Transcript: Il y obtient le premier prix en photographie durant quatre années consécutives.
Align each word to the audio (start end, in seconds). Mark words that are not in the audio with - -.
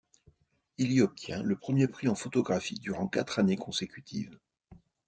Il 0.79 0.91
y 0.93 1.01
obtient 1.03 1.43
le 1.43 1.55
premier 1.55 1.87
prix 1.87 2.07
en 2.07 2.15
photographie 2.15 2.79
durant 2.79 3.07
quatre 3.07 3.37
années 3.37 3.55
consécutives. 3.55 4.39